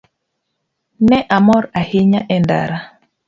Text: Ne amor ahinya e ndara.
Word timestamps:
Ne 1.09 1.19
amor 1.37 1.63
ahinya 1.81 2.21
e 2.35 2.37
ndara. 2.41 2.79